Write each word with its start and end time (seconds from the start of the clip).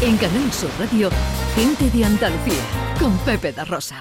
En 0.00 0.16
Canal 0.16 0.52
Sur 0.52 0.70
Radio, 0.78 1.08
Gente 1.54 1.88
de 1.90 2.04
Andalucía, 2.04 2.62
con 2.98 3.16
Pepe 3.18 3.52
da 3.52 3.64
Rosa. 3.64 4.00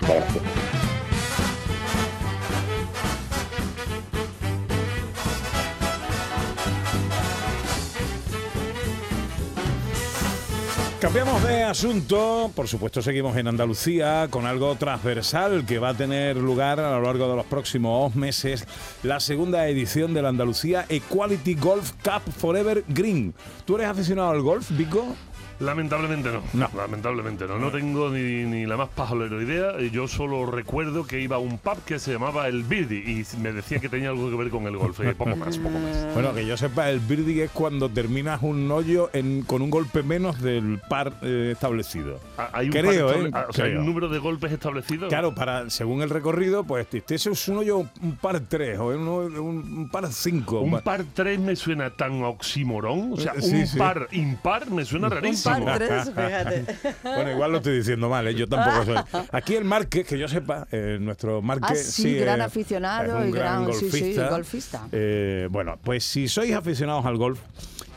Cambiamos 10.99 11.43
de 11.43 11.63
asunto, 11.63 12.49
por 12.55 12.67
supuesto 12.67 13.01
seguimos 13.01 13.35
en 13.37 13.47
Andalucía 13.47 14.27
con 14.29 14.45
algo 14.45 14.75
transversal 14.75 15.65
que 15.65 15.77
va 15.77 15.89
a 15.89 15.93
tener 15.93 16.37
lugar 16.37 16.79
a 16.79 16.91
lo 16.97 17.01
largo 17.01 17.29
de 17.29 17.35
los 17.35 17.45
próximos 17.45 18.15
meses, 18.15 18.65
la 19.03 19.19
segunda 19.19 19.67
edición 19.67 20.13
de 20.13 20.21
la 20.21 20.29
Andalucía 20.29 20.85
Equality 20.89 21.55
Golf 21.55 21.91
Cup 22.03 22.31
Forever 22.37 22.83
Green. 22.87 23.33
¿Tú 23.65 23.75
eres 23.75 23.87
aficionado 23.87 24.31
al 24.31 24.41
golf, 24.41 24.71
Vico? 24.71 25.15
Lamentablemente 25.63 26.29
no. 26.31 26.41
No. 26.53 26.69
Lamentablemente 26.75 27.47
no. 27.47 27.57
No 27.57 27.71
tengo 27.71 28.09
ni, 28.09 28.43
ni 28.45 28.65
la 28.65 28.77
más 28.77 28.89
pajolera 28.89 29.41
idea. 29.41 29.79
Yo 29.91 30.07
solo 30.07 30.45
recuerdo 30.45 31.05
que 31.05 31.21
iba 31.21 31.37
a 31.37 31.39
un 31.39 31.57
pub 31.57 31.83
que 31.85 31.99
se 31.99 32.11
llamaba 32.13 32.47
el 32.47 32.63
Birdie 32.63 32.99
y 32.99 33.37
me 33.37 33.51
decía 33.53 33.79
que 33.79 33.89
tenía 33.89 34.09
algo 34.09 34.29
que 34.29 34.35
ver 34.35 34.49
con 34.49 34.65
el 34.67 34.77
golf. 34.77 34.99
Y 34.99 35.13
poco 35.13 35.35
más, 35.35 35.57
poco 35.57 35.79
más. 35.79 36.07
Bueno, 36.13 36.33
que 36.33 36.45
yo 36.45 36.57
sepa, 36.57 36.89
el 36.89 36.99
birdie 36.99 37.45
es 37.45 37.51
cuando 37.51 37.89
terminas 37.89 38.41
un 38.43 38.69
hoyo 38.71 39.09
en- 39.13 39.43
con 39.43 39.61
un 39.61 39.69
golpe 39.69 40.03
menos 40.03 40.39
del 40.41 40.79
par 40.89 41.13
eh, 41.21 41.49
establecido. 41.53 42.19
Hay 42.53 42.67
un, 42.67 42.71
Creo, 42.73 43.07
par 43.07 43.15
¿eh? 43.17 43.23
estable- 43.25 43.45
o 43.49 43.53
sea, 43.53 43.65
hay 43.65 43.75
un 43.75 43.85
número 43.85 44.09
de 44.09 44.19
golpes 44.19 44.51
establecido. 44.51 45.07
Claro, 45.07 45.33
para 45.33 45.69
según 45.69 46.01
el 46.01 46.09
recorrido, 46.09 46.63
pues 46.63 46.87
este 46.93 47.15
es 47.15 47.47
un 47.47 47.57
hoyo 47.57 47.85
un 48.01 48.15
par 48.21 48.39
tres 48.41 48.77
o 48.79 48.87
un, 48.87 49.89
par 49.91 50.11
cinco. 50.11 50.59
Un 50.61 50.79
par 50.81 51.03
3 51.13 51.39
me 51.39 51.55
suena 51.55 51.89
tan 51.89 52.21
oxímoron. 52.23 53.13
O 53.13 53.17
sea, 53.17 53.33
sí, 53.39 53.55
un 53.55 53.67
sí. 53.67 53.77
par 53.77 54.07
impar 54.11 54.69
me 54.69 54.85
suena 54.85 55.09
rarísimo. 55.09 55.52
Par 55.61 55.77
tres, 55.79 56.03
fíjate. 56.05 56.65
Bueno, 57.03 57.31
igual 57.31 57.51
lo 57.51 57.57
estoy 57.57 57.77
diciendo 57.77 58.09
mal, 58.09 58.27
¿eh? 58.27 58.35
yo 58.35 58.47
tampoco 58.47 58.85
soy. 58.85 59.23
Aquí 59.31 59.55
el 59.55 59.65
Márquez, 59.65 60.07
que 60.07 60.17
yo 60.17 60.27
sepa, 60.27 60.67
eh, 60.71 60.97
nuestro 60.99 61.41
Márquez. 61.41 61.69
Ah, 61.71 61.91
sí, 61.91 62.15
gran 62.15 62.41
eh, 62.41 62.43
aficionado 62.43 63.17
es 63.19 63.23
un 63.23 63.29
y 63.29 63.31
gran- 63.31 63.73
sí, 63.73 64.15
golfista. 64.29 64.87
Eh, 64.91 65.47
bueno, 65.51 65.77
pues 65.83 66.03
si 66.03 66.27
sois 66.27 66.53
aficionados 66.53 67.05
al 67.05 67.17
golf, 67.17 67.39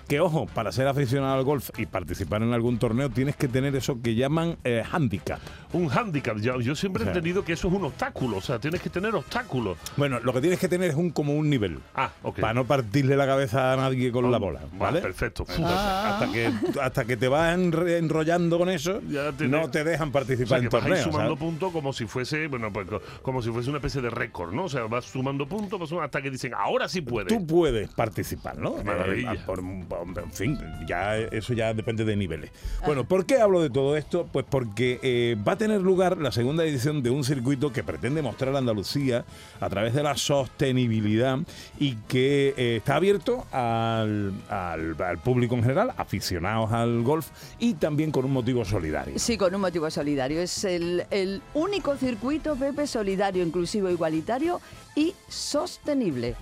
que 0.06 0.20
ojo, 0.20 0.46
para 0.46 0.72
ser 0.72 0.86
aficionado 0.88 1.34
al 1.34 1.44
golf 1.44 1.70
y 1.78 1.86
participar 1.86 2.42
en 2.42 2.52
algún 2.52 2.78
torneo 2.78 3.10
tienes 3.10 3.36
que 3.36 3.48
tener 3.48 3.74
eso 3.76 4.00
que 4.02 4.14
llaman 4.14 4.56
eh, 4.64 4.82
handicap. 4.90 5.38
Un 5.72 5.90
handicap. 5.90 6.36
Yo, 6.38 6.60
yo 6.60 6.74
siempre 6.74 7.02
O 7.02 7.06
he 7.06 7.08
entendido 7.08 7.44
que 7.44 7.52
eso 7.52 7.68
es 7.68 7.74
un 7.74 7.84
obstáculo. 7.84 8.36
O 8.38 8.40
sea, 8.40 8.58
tienes 8.58 8.80
que 8.80 8.88
tener 8.90 9.14
obstáculos. 9.14 9.76
Bueno, 9.96 10.20
lo 10.20 10.32
que 10.32 10.40
tienes 10.40 10.58
que 10.58 10.68
tener 10.68 10.90
es 10.90 10.96
un 10.96 11.10
como 11.10 11.34
un 11.34 11.50
nivel. 11.50 11.78
Ah, 11.94 12.10
ok. 12.22 12.40
Para 12.40 12.54
no 12.54 12.64
partirle 12.64 13.16
la 13.16 13.26
cabeza 13.26 13.72
a 13.72 13.76
nadie 13.76 14.10
con 14.12 14.30
la 14.30 14.38
bola, 14.38 14.60
Ah, 14.62 14.68
¿vale? 14.78 15.00
perfecto. 15.00 15.44
Hasta 15.48 16.30
que, 16.32 16.52
hasta 16.80 17.04
que 17.04 17.16
te 17.16 17.28
vas 17.28 17.56
enrollando 17.56 18.58
con 18.58 18.68
eso, 18.70 19.00
Ya 19.08 19.32
no 19.46 19.70
te 19.70 19.84
dejan 19.84 20.08
O 20.08 20.12
participar 20.12 20.48
sea, 20.48 20.58
en 20.58 20.68
torneos. 20.68 21.00
sumando 21.02 21.36
puntos 21.36 21.72
como 21.72 21.92
si 21.92 22.06
fuese, 22.06 22.46
bueno, 22.48 22.72
pues 22.72 22.86
co- 22.88 23.00
como 23.22 23.42
si 23.42 23.50
fuese 23.50 23.68
una 23.70 23.78
especie 23.78 24.00
de 24.00 24.10
récord, 24.10 24.52
¿no? 24.52 24.64
O 24.64 24.68
sea, 24.68 24.82
vas 24.84 25.04
sumando 25.06 25.46
puntos 25.46 25.92
hasta 25.92 26.22
que 26.22 26.30
dicen, 26.30 26.52
ahora 26.54 26.88
sí 26.88 27.00
puede. 27.00 27.28
Tú 27.28 27.44
puedes 27.46 27.88
participar, 27.90 28.56
¿no? 28.58 28.76
Maravilla. 28.84 29.32
Eh, 29.34 29.40
por- 29.44 29.60
por- 29.88 29.95
en 30.02 30.32
fin, 30.32 30.58
ya 30.86 31.16
eso 31.16 31.52
ya 31.54 31.72
depende 31.74 32.04
de 32.04 32.16
niveles. 32.16 32.50
Bueno, 32.84 33.04
¿por 33.06 33.24
qué 33.26 33.40
hablo 33.40 33.62
de 33.62 33.70
todo 33.70 33.96
esto? 33.96 34.28
Pues 34.32 34.44
porque 34.48 34.98
eh, 35.02 35.36
va 35.46 35.52
a 35.52 35.56
tener 35.58 35.80
lugar 35.80 36.18
la 36.18 36.32
segunda 36.32 36.64
edición 36.64 37.02
de 37.02 37.10
un 37.10 37.24
circuito 37.24 37.72
que 37.72 37.82
pretende 37.82 38.22
mostrar 38.22 38.54
a 38.54 38.58
Andalucía 38.58 39.24
a 39.60 39.68
través 39.70 39.94
de 39.94 40.02
la 40.02 40.16
sostenibilidad 40.16 41.38
y 41.78 41.94
que 42.08 42.54
eh, 42.56 42.76
está 42.76 42.96
abierto 42.96 43.46
al, 43.52 44.32
al- 44.48 44.96
al 45.02 45.18
público 45.18 45.54
en 45.54 45.62
general, 45.62 45.92
aficionados 45.96 46.72
al 46.72 47.02
golf 47.02 47.28
y 47.58 47.74
también 47.74 48.10
con 48.10 48.24
un 48.24 48.32
motivo 48.32 48.64
solidario. 48.64 49.18
Sí, 49.18 49.36
con 49.36 49.54
un 49.54 49.60
motivo 49.60 49.90
solidario. 49.90 50.40
Es 50.40 50.64
el, 50.64 51.04
el 51.10 51.42
único 51.54 51.96
circuito, 51.96 52.56
Pepe, 52.56 52.86
solidario, 52.86 53.44
inclusivo, 53.44 53.88
igualitario 53.90 54.60
y 54.96 55.14
sostenible. 55.28 56.34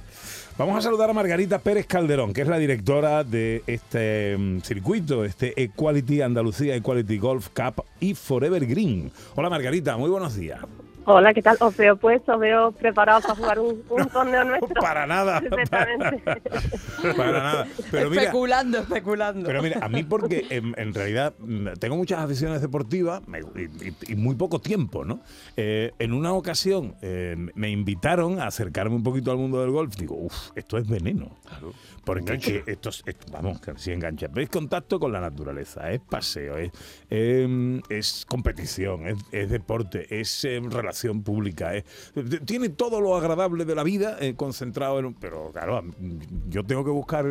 Vamos 0.56 0.78
a 0.78 0.80
saludar 0.80 1.10
a 1.10 1.12
Margarita 1.12 1.58
Pérez 1.58 1.86
Calderón, 1.86 2.32
que 2.32 2.42
es 2.42 2.48
la 2.48 2.58
directora 2.58 3.24
de 3.24 3.64
este 3.66 4.36
mm, 4.38 4.60
circuito, 4.60 5.24
este 5.24 5.60
Equality 5.60 6.22
Andalucía 6.22 6.76
Equality 6.76 7.18
Golf 7.18 7.48
Cup 7.48 7.84
y 8.00 8.14
Forever 8.14 8.64
Green. 8.64 9.10
Hola 9.34 9.50
Margarita, 9.50 9.96
muy 9.96 10.08
buenos 10.08 10.36
días. 10.36 10.60
Hola, 11.06 11.34
¿qué 11.34 11.42
tal? 11.42 11.56
Os 11.60 11.76
veo 11.76 11.96
pues, 11.96 12.22
os 12.26 12.38
veo 12.40 12.72
preparados 12.72 13.24
para 13.24 13.34
jugar 13.36 13.58
un, 13.58 13.82
un 13.90 14.08
torneo 14.12 14.42
nuestro. 14.44 14.80
Para 14.80 15.06
nada, 15.06 15.40
Perfectamente. 15.50 16.22
Para 17.16 17.42
nada. 17.42 17.66
Pero 17.90 18.08
mira, 18.10 18.22
especulando, 18.22 18.78
especulando. 18.78 19.46
pero 19.46 19.62
mira, 19.62 19.80
a 19.82 19.88
mí 19.88 20.02
porque 20.02 20.46
en, 20.48 20.74
en 20.78 20.94
realidad 20.94 21.34
mm, 21.38 21.74
tengo 21.78 21.96
muchas 21.96 22.20
aficiones 22.20 22.62
deportivas 22.62 23.22
y, 23.56 23.88
y- 23.88 23.96
y 24.12 24.14
muy 24.16 24.34
poco 24.34 24.60
tiempo, 24.60 25.04
¿no? 25.04 25.20
Eh, 25.56 25.92
en 25.98 26.12
una 26.14 26.32
ocasión 26.32 26.94
eh, 27.02 27.36
me 27.54 27.68
invitaron 27.70 28.40
a 28.40 28.46
acercarme 28.46 28.96
un 28.96 29.02
poquito 29.02 29.30
al 29.30 29.36
mundo 29.36 29.60
del 29.60 29.70
golf. 29.70 29.94
Digo, 29.96 30.16
uff, 30.16 30.50
esto 30.56 30.78
es 30.78 30.88
veneno. 30.88 31.36
Porque 32.04 32.20
Engancha. 32.20 32.50
que 32.64 32.72
esto, 32.72 32.88
es- 32.90 33.02
esto- 33.06 33.26
vamos, 33.32 33.60
que 33.60 33.72
si 33.76 33.92
engancha. 33.92 34.28
Pero 34.28 34.42
es 34.42 34.50
contacto 34.50 34.98
con 34.98 35.12
la 35.12 35.20
naturaleza, 35.20 35.90
es 35.90 36.00
paseo, 36.00 36.56
es, 36.58 36.70
eh, 37.10 37.80
es 37.90 38.24
competición, 38.28 39.06
es, 39.06 39.18
es 39.32 39.50
deporte, 39.50 40.06
es 40.20 40.44
eh, 40.44 40.60
pública. 41.22 41.74
es- 41.74 41.84
tiene 42.46 42.68
todo 42.70 43.00
lo 43.00 43.16
agradable 43.16 43.64
de 43.64 43.74
la 43.74 43.82
vida 43.82 44.16
eh, 44.20 44.34
concentrado 44.36 44.98
en 44.98 45.06
un. 45.06 45.14
Pero 45.14 45.50
claro, 45.52 45.82
yo 46.48 46.64
tengo 46.64 46.84
que 46.84 46.90
buscar 46.90 47.26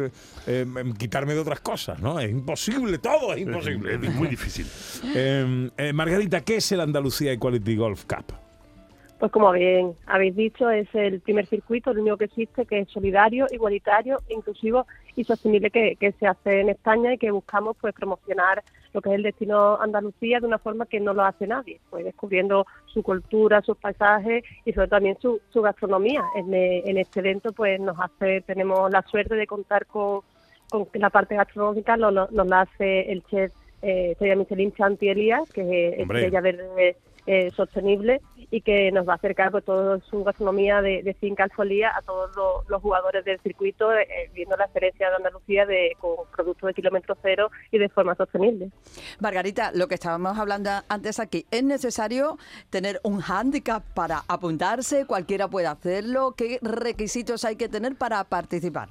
eh, 0.47 0.65
em, 0.75 0.93
quitarme 0.93 1.33
de 1.33 1.39
otras 1.39 1.59
cosas, 1.61 1.99
¿no? 1.99 2.19
Es 2.19 2.29
imposible, 2.31 2.97
todo 2.97 3.33
es 3.33 3.41
imposible. 3.41 3.95
Es 3.95 4.15
muy 4.15 4.27
difícil. 4.27 4.65
Eh, 5.15 5.69
eh, 5.77 5.93
Margarita, 5.93 6.41
¿qué 6.41 6.57
es 6.57 6.71
el 6.71 6.79
Andalucía 6.81 7.31
Equality 7.31 7.75
Golf 7.75 8.05
Cup? 8.05 8.33
Pues 9.23 9.31
como 9.31 9.53
bien 9.53 9.95
habéis 10.05 10.35
dicho, 10.35 10.69
es 10.69 10.93
el 10.93 11.21
primer 11.21 11.45
circuito, 11.47 11.91
el 11.91 11.99
único 11.99 12.17
que 12.17 12.25
existe, 12.25 12.65
que 12.65 12.79
es 12.79 12.89
solidario, 12.89 13.47
igualitario, 13.51 14.19
inclusivo 14.27 14.85
y 15.15 15.23
sostenible 15.23 15.71
que, 15.71 15.95
que 15.95 16.11
se 16.11 16.27
hace 16.27 16.59
en 16.59 16.67
España 16.67 17.13
y 17.13 17.17
que 17.17 17.31
buscamos 17.31 17.77
pues 17.79 17.93
promocionar 17.93 18.61
lo 18.91 18.99
que 19.01 19.07
es 19.11 19.15
el 19.15 19.23
destino 19.23 19.77
Andalucía 19.79 20.41
de 20.41 20.47
una 20.47 20.59
forma 20.59 20.87
que 20.87 20.99
no 20.99 21.13
lo 21.13 21.23
hace 21.23 21.47
nadie, 21.47 21.79
pues 21.89 22.03
descubriendo 22.03 22.67
su 22.87 23.01
cultura, 23.01 23.61
sus 23.61 23.77
paisajes 23.77 24.43
y 24.65 24.73
sobre 24.73 24.87
todo 24.89 24.97
también 24.97 25.17
su, 25.21 25.39
su 25.53 25.61
gastronomía. 25.61 26.21
En, 26.35 26.53
en 26.53 26.97
este 26.97 27.21
evento 27.21 27.53
pues 27.53 27.79
nos 27.79 27.95
hace, 28.01 28.41
tenemos 28.41 28.91
la 28.91 29.03
suerte 29.03 29.35
de 29.35 29.47
contar 29.47 29.85
con, 29.85 30.19
con 30.67 30.85
la 30.95 31.09
parte 31.09 31.37
gastronómica 31.37 31.95
lo- 31.95 32.11
lo- 32.11 32.27
nos 32.29 32.45
la 32.47 32.59
hace 32.63 33.09
el 33.09 33.23
chef 33.27 33.53
eh, 33.81 34.17
Michelin 34.35 34.73
Chanti 34.73 35.07
Elías, 35.07 35.49
que 35.53 35.61
es 35.95 35.99
estrella 36.25 36.41
verde 36.41 36.97
eh, 37.25 37.51
sostenible 37.55 38.21
y 38.51 38.61
que 38.61 38.91
nos 38.91 39.07
va 39.07 39.13
a 39.13 39.15
acercar 39.15 39.51
pues, 39.51 39.63
toda 39.63 39.99
su 40.01 40.23
gastronomía 40.23 40.81
de, 40.81 41.03
de 41.03 41.13
finca 41.13 41.45
alfolía 41.45 41.91
a 41.95 42.01
todos 42.01 42.31
los, 42.67 42.81
jugadores 42.81 43.23
del 43.23 43.39
circuito, 43.39 43.93
eh, 43.93 44.29
viendo 44.33 44.57
la 44.57 44.65
experiencia 44.65 45.09
de 45.09 45.15
Andalucía 45.15 45.65
de, 45.65 45.95
con 45.99 46.15
productos 46.35 46.67
de 46.67 46.73
kilómetro 46.73 47.17
cero 47.21 47.49
y 47.71 47.77
de 47.77 47.89
forma 47.89 48.13
sostenible. 48.15 48.71
Margarita, 49.19 49.71
lo 49.73 49.87
que 49.87 49.95
estábamos 49.95 50.37
hablando 50.37 50.69
antes 50.89 51.19
aquí, 51.19 51.45
¿es 51.49 51.63
necesario 51.63 52.37
tener 52.69 52.99
un 53.03 53.21
hándicap 53.21 53.83
para 53.93 54.23
apuntarse? 54.27 55.05
¿Cualquiera 55.05 55.47
puede 55.47 55.67
hacerlo? 55.67 56.33
¿Qué 56.35 56.59
requisitos 56.61 57.45
hay 57.45 57.55
que 57.55 57.69
tener 57.69 57.95
para 57.95 58.23
participar? 58.25 58.89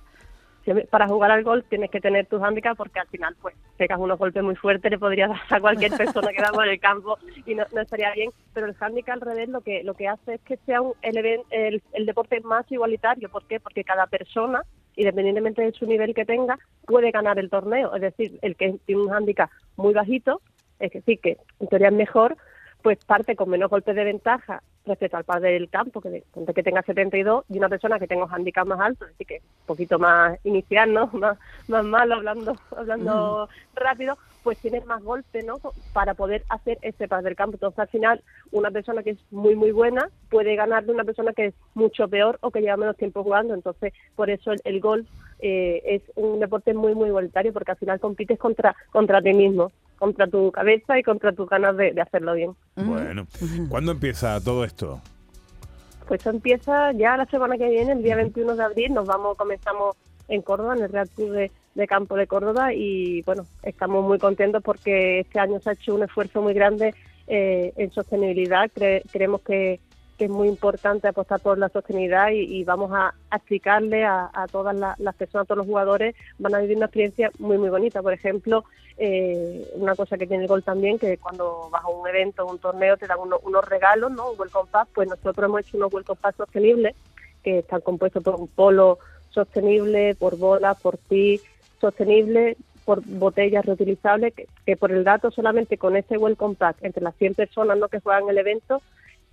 Para 0.91 1.09
jugar 1.09 1.31
al 1.33 1.43
golf 1.43 1.65
tienes 1.69 1.91
que 1.91 2.01
tener 2.01 2.27
tus 2.27 2.41
handicaps 2.41 2.77
porque 2.77 3.01
al 3.01 3.09
final 3.09 3.35
pues 3.41 3.55
pegas 3.77 3.99
unos 3.99 4.19
golpes 4.19 4.43
muy 4.43 4.55
fuertes, 4.55 4.91
le 4.91 4.99
podrías 4.99 5.29
dar 5.29 5.41
a 5.51 5.61
cualquier 5.61 5.93
persona 5.97 6.33
que 6.33 6.41
va 6.41 6.53
por 6.53 6.69
el 6.69 6.79
campo 6.79 7.19
y 7.45 7.55
no, 7.55 7.65
no 7.73 7.81
estaría 7.81 8.13
bien. 8.13 8.31
Pero 8.55 8.67
el 8.67 8.77
handicap 8.79 9.15
al 9.15 9.21
revés 9.21 9.49
lo 9.49 9.61
que 9.61 9.83
lo 9.83 9.95
que 9.95 10.09
hace 10.09 10.35
es 10.35 10.41
que 10.43 10.57
sea 10.59 10.81
un, 10.81 10.95
el, 11.03 11.17
el, 11.51 11.83
el 11.93 12.07
deporte 12.07 12.41
más 12.43 12.71
igualitario. 12.71 13.29
¿Por 13.29 13.47
qué? 13.47 13.59
Porque 13.59 13.83
cada 13.83 14.07
persona, 14.07 14.63
independientemente 14.95 15.63
de 15.63 15.73
su 15.73 15.87
nivel 15.87 16.15
que 16.15 16.25
tenga, 16.25 16.59
puede 16.87 17.11
ganar 17.11 17.39
el 17.39 17.51
torneo. 17.51 17.95
Es 17.97 18.03
decir, 18.03 18.39
el 18.43 18.55
que 18.55 18.79
tiene 18.87 19.03
un 19.03 19.13
handicap 19.13 19.51
muy 19.77 19.93
bajito, 19.93 20.41
es 20.79 20.93
decir, 20.93 21.19
que 21.21 21.39
en 21.59 21.67
teoría 21.69 21.89
es 21.89 21.95
mejor, 21.95 22.37
pues 22.83 22.99
parte 22.99 23.37
con 23.37 23.49
menos 23.51 23.71
golpes 23.71 23.95
de 23.95 24.05
ventaja 24.05 24.63
respecto 24.85 25.17
al 25.17 25.25
par 25.25 25.41
del 25.41 25.69
campo, 25.71 26.01
que, 26.01 26.11
de- 26.11 26.25
que 26.55 26.63
tenga 26.63 26.83
72, 26.83 27.45
y 27.49 27.59
una 27.59 27.69
persona 27.69 27.99
que 28.01 28.09
tenga 28.09 28.25
un 28.25 28.33
handicap 28.35 28.67
más 28.67 28.81
alto, 28.81 29.07
decir, 29.07 29.27
que 29.27 29.37
un 29.37 29.67
poquito 29.67 29.99
más 29.99 30.39
inicial, 30.45 30.93
¿no? 30.93 31.07
Más, 31.13 31.39
más 31.69 31.85
malo, 31.85 32.17
hablando, 32.17 32.57
hablando 32.77 33.49
rápido, 33.75 34.19
pues 34.43 34.59
tiene 34.59 34.81
más 34.81 35.01
golpe, 35.05 35.45
¿no? 35.45 35.61
Para 35.93 36.15
poder 36.15 36.43
hacer 36.49 36.79
ese 36.83 37.07
par 37.07 37.23
del 37.23 37.37
campo. 37.37 37.55
Entonces, 37.55 37.79
al 37.79 37.89
final, 37.89 38.23
una 38.51 38.73
persona 38.73 39.05
que 39.05 39.11
es 39.11 39.19
muy, 39.31 39.55
muy 39.55 39.71
buena 39.71 40.09
puede 40.31 40.57
ganar 40.57 40.85
de 40.85 40.91
una 40.93 41.05
persona 41.05 41.33
que 41.33 41.47
es 41.47 41.55
mucho 41.75 42.09
peor 42.09 42.39
o 42.43 42.51
que 42.51 42.61
lleva 42.61 42.77
menos 42.77 42.97
tiempo 42.97 43.23
jugando. 43.23 43.55
Entonces, 43.55 43.93
por 44.17 44.31
eso 44.31 44.51
el, 44.51 44.61
el 44.65 44.81
golf 44.81 45.07
eh, 45.39 45.81
es 45.85 46.03
un 46.17 46.41
deporte 46.41 46.75
muy, 46.75 46.97
muy 46.97 47.09
igualitario, 47.09 47.53
porque 47.53 47.71
al 47.71 47.77
final 47.79 48.01
compites 48.01 48.39
contra, 48.39 48.75
contra 48.91 49.23
ti 49.23 49.33
mismo, 49.33 49.71
contra 50.03 50.27
tu 50.27 50.51
cabeza 50.51 50.99
y 50.99 51.05
contra 51.05 51.31
tus 51.31 51.49
ganas 51.49 51.77
de, 51.77 51.93
de 51.93 52.01
hacerlo 52.01 52.35
bien. 52.35 52.57
Bueno, 52.75 53.25
¿cuándo 53.69 53.93
empieza 53.93 54.41
todo 54.41 54.65
esto? 54.65 55.01
Pues 56.09 56.19
esto 56.19 56.31
empieza 56.31 56.91
ya 56.91 57.17
la 57.17 57.25
semana 57.27 57.57
que 57.57 57.69
viene, 57.69 57.93
el 57.93 58.03
día 58.03 58.17
21 58.17 58.57
de 58.57 58.65
abril, 58.65 58.93
nos 58.95 59.07
vamos, 59.07 59.37
comenzamos 59.37 59.95
en 60.27 60.43
Córdoba, 60.43 60.75
en 60.75 60.83
el 60.83 60.91
Real 60.91 61.09
Club 61.09 61.31
de, 61.31 61.53
de 61.77 61.87
campo 61.87 62.17
de 62.17 62.27
Córdoba 62.27 62.75
y 62.75 63.23
bueno, 63.23 63.47
estamos 63.63 64.05
muy 64.05 64.19
contentos 64.19 64.61
porque 64.65 65.21
este 65.21 65.39
año 65.39 65.61
se 65.61 65.71
ha 65.71 65.75
hecho 65.75 65.95
un 65.95 66.03
esfuerzo 66.03 66.43
muy 66.43 66.53
grande 66.53 66.97
eh, 67.29 67.73
en 67.77 67.93
sostenibilidad. 67.93 68.73
creemos 69.13 69.43
que, 69.43 69.79
es 70.25 70.31
muy 70.31 70.49
importante 70.49 71.09
apostar 71.09 71.41
por 71.41 71.59
la 71.59 71.69
sostenibilidad 71.69 72.31
y, 72.31 72.65
vamos 72.65 72.91
a, 72.93 73.15
explicarle 73.33 74.05
a, 74.05 74.31
todas 74.51 74.75
las 74.77 75.15
personas, 75.15 75.45
a 75.45 75.47
todos 75.47 75.59
los 75.59 75.67
jugadores, 75.67 76.15
van 76.39 76.55
a 76.55 76.61
vivir 76.61 76.77
una 76.77 76.87
experiencia 76.87 77.31
muy, 77.39 77.59
muy 77.59 77.71
bonita. 77.71 78.03
Por 78.03 78.13
ejemplo, 78.13 78.65
eh, 78.99 79.67
una 79.75 79.95
cosa 79.95 80.19
que 80.19 80.27
tiene 80.27 80.45
el 80.45 80.49
gol 80.49 80.63
también, 80.63 80.99
que 80.99 81.19
cuando 81.19 81.69
vas 81.71 81.85
a 81.85 81.89
un 81.89 82.07
evento, 82.09 82.47
un 82.47 82.59
torneo, 82.59 82.97
te 82.97 83.07
dan 83.07 83.19
unos 83.21 83.65
regalos, 83.69 84.13
¿no? 84.13 84.33
Un 84.33 84.41
welcome 84.41 84.69
pass, 84.71 84.89
pues 84.95 85.09
nosotros 85.09 85.45
hemos 85.45 85.61
hecho 85.61 85.77
unos 85.77 85.93
welcome 85.93 86.19
pass 86.21 86.37
sostenibles 86.37 86.95
que 87.43 87.59
están 87.59 87.81
compuestos 87.81 88.23
por 88.23 88.37
un 88.37 88.49
polo 88.49 88.99
sostenible, 89.31 90.15
por 90.15 90.37
bolas, 90.37 90.81
por 90.81 90.99
ti, 90.99 91.41
sostenible, 91.81 92.57
por 92.85 93.03
botellas 93.05 93.65
reutilizables, 93.65 94.35
que, 94.35 94.77
por 94.77 94.93
el 94.93 95.05
dato 95.05 95.31
solamente 95.31 95.79
con 95.79 95.97
ese 95.97 96.19
welcome 96.19 96.55
pack 96.55 96.77
entre 96.83 97.03
las 97.03 97.17
100 97.17 97.35
personas 97.35 97.79
¿no? 97.79 97.89
que 97.89 98.01
juegan 98.01 98.29
el 98.29 98.39
evento, 98.39 98.83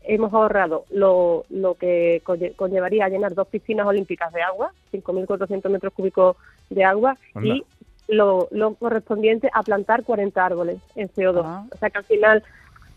hemos 0.04 0.34
ahorrado 0.34 0.86
lo, 0.90 1.46
lo 1.50 1.76
que 1.76 2.22
conllevaría 2.56 3.06
a 3.06 3.10
llenar 3.10 3.34
dos 3.34 3.48
piscinas 3.48 3.86
olímpicas 3.86 4.32
de 4.34 4.42
agua, 4.42 4.72
5.400 4.92 5.70
metros 5.70 5.94
cúbicos 5.94 6.38
de 6.70 6.84
agua, 6.84 7.18
y 7.42 7.64
lo, 8.08 8.48
lo, 8.52 8.74
correspondiente 8.76 9.50
a 9.54 9.62
plantar 9.64 10.04
40 10.04 10.44
árboles 10.44 10.78
en 10.96 11.10
CO2. 11.10 11.44
Ah. 11.46 11.66
O 11.72 11.78
sea 11.78 11.90
que 11.90 11.98
al 12.00 12.06
final 12.06 12.44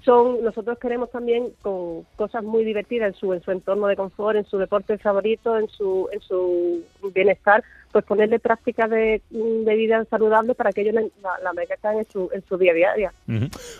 son 0.05 0.43
nosotros 0.43 0.79
queremos 0.79 1.11
también 1.11 1.53
con 1.63 2.03
cosas 2.17 2.43
muy 2.43 2.65
divertidas 2.65 3.15
en 3.15 3.21
su 3.21 3.33
en 3.33 3.43
su 3.43 3.51
entorno 3.53 3.87
de 3.87 3.97
confort, 3.97 4.37
en 4.37 4.45
su 4.47 4.59
deporte 4.59 4.99
favorito, 4.99 5.57
en 5.59 5.69
su 5.69 6.09
en 6.13 6.21
su 6.21 6.83
bienestar, 7.15 7.63
pues 7.93 8.05
ponerle 8.05 8.39
prácticas 8.39 8.91
de, 8.91 9.21
vida 9.31 10.05
saludable 10.07 10.55
para 10.55 10.73
que 10.73 10.81
ellos 10.81 10.95
la, 10.95 11.53
la 11.53 11.93
en 11.93 12.11
su 12.11 12.31
en 12.33 12.43
su 12.47 12.57
día 12.57 12.73
a 12.73 12.95
día. 12.95 13.13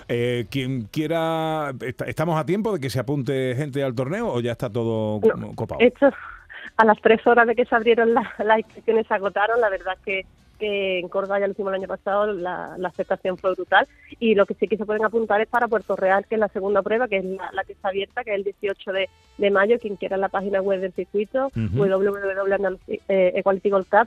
Eh, 0.09 0.47
quien 0.51 0.83
quiera, 0.85 1.73
estamos 2.07 2.39
a 2.39 2.45
tiempo 2.45 2.75
de 2.75 2.81
que 2.81 2.91
se 2.91 3.01
apunte 3.01 3.55
gente 3.57 3.83
al 3.83 3.95
torneo 3.95 4.29
o 4.29 4.41
ya 4.41 4.53
está 4.53 4.71
todo 4.71 5.21
copado. 5.55 5.81
Esto, 5.81 6.11
a 6.77 6.85
las 6.85 7.01
tres 7.01 7.27
horas 7.27 7.47
de 7.47 7.55
que 7.55 7.65
se 7.65 7.75
abrieron 7.75 8.15
las 8.15 8.59
inscripciones 8.59 9.07
se 9.07 9.15
agotaron, 9.15 9.61
la 9.61 9.71
verdad 9.71 9.97
que 10.05 10.27
que 10.63 11.01
en 11.01 11.09
Córdoba 11.09 11.41
ya 11.41 11.49
lo 11.49 11.55
hicimos 11.55 11.73
el 11.73 11.81
año 11.81 11.89
pasado, 11.89 12.33
la, 12.33 12.77
aceptación 12.85 13.37
fue 13.37 13.53
brutal. 13.53 13.89
Y 14.21 14.37
lo 14.37 14.47
que 14.47 14.55
sí 14.55 14.69
que 14.69 14.77
se 14.77 14.87
pueden 14.87 15.05
apuntar 15.05 15.41
es 15.41 15.49
para 15.49 15.67
Puerto 15.67 15.97
Real, 15.97 16.25
que 16.29 16.37
es 16.37 16.39
la 16.39 16.47
segunda 16.49 16.83
prueba, 16.83 17.09
que 17.09 17.17
es 17.17 17.25
la, 17.25 17.65
que 17.67 17.73
está 17.73 17.89
abierta, 17.89 18.23
que 18.23 18.31
es 18.31 18.37
el 18.37 18.45
18 18.45 18.93
de, 18.93 19.09
de, 19.39 19.51
mayo. 19.51 19.81
Quien 19.81 19.97
quiera 19.97 20.17
la 20.17 20.29
página 20.29 20.63
web 20.63 20.81
del 20.81 20.93
circuito, 20.93 21.47
uh 21.47 21.83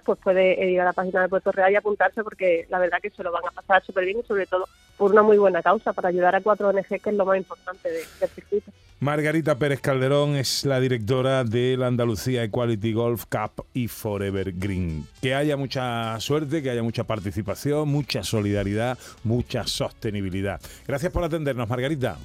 pues 0.05 0.17
puede 0.19 0.71
ir 0.71 0.79
a 0.79 0.85
la 0.85 0.93
página 0.93 1.23
de 1.23 1.29
Puerto 1.29 1.51
Real 1.51 1.73
y 1.73 1.75
apuntarse, 1.75 2.23
porque 2.23 2.65
la 2.69 2.79
verdad 2.79 2.99
que 3.01 3.09
se 3.09 3.23
lo 3.23 3.33
van 3.33 3.43
a 3.45 3.51
pasar 3.51 3.83
súper 3.83 4.05
bien 4.05 4.19
y 4.19 4.23
sobre 4.23 4.45
todo 4.45 4.65
por 4.97 5.11
una 5.11 5.23
muy 5.23 5.37
buena 5.37 5.61
causa, 5.61 5.91
para 5.91 6.07
ayudar 6.07 6.35
a 6.35 6.41
cuatro 6.41 6.69
ONG, 6.69 6.87
que 6.87 7.09
es 7.09 7.15
lo 7.15 7.25
más 7.25 7.37
importante 7.37 7.89
del 7.89 8.29
circuito. 8.29 8.71
Margarita 9.05 9.53
Pérez 9.59 9.81
Calderón 9.81 10.35
es 10.35 10.65
la 10.65 10.79
directora 10.79 11.43
de 11.43 11.77
la 11.77 11.85
Andalucía 11.85 12.43
Equality 12.43 12.91
Golf 12.91 13.25
Cup 13.25 13.63
y 13.71 13.87
Forever 13.87 14.51
Green. 14.51 15.07
Que 15.21 15.35
haya 15.35 15.55
mucha 15.55 16.19
suerte, 16.19 16.63
que 16.63 16.71
haya 16.71 16.81
mucha 16.81 17.03
participación, 17.03 17.87
mucha 17.87 18.23
solidaridad, 18.23 18.97
mucha 19.23 19.67
sostenibilidad. 19.67 20.59
Gracias 20.87 21.11
por 21.11 21.23
atendernos, 21.23 21.69
Margarita. 21.69 22.17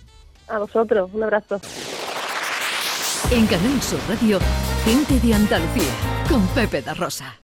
A 0.49 0.59
vosotros, 0.59 1.11
un 1.13 1.23
abrazo. 1.23 1.61
En 3.31 3.47
Canal 3.47 3.83
Sur 3.83 4.01
Radio, 4.09 4.39
gente 4.83 5.21
de 5.21 5.35
Andalucía, 5.35 5.93
con 6.31 6.47
Pepe 6.55 6.81
da 6.81 6.95
Rosa. 6.95 7.37